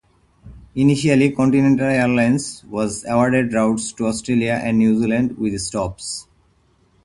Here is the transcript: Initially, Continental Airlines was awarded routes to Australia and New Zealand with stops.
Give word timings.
Initially, 0.73 1.29
Continental 1.31 1.85
Airlines 1.85 2.63
was 2.63 3.05
awarded 3.05 3.53
routes 3.53 3.91
to 3.91 4.07
Australia 4.07 4.59
and 4.63 4.79
New 4.79 4.97
Zealand 4.99 5.37
with 5.37 5.61
stops. 5.61 6.25